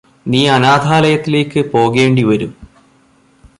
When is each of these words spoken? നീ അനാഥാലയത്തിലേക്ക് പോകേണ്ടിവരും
നീ 0.25 0.39
അനാഥാലയത്തിലേക്ക് 0.47 1.61
പോകേണ്ടിവരും 1.73 2.51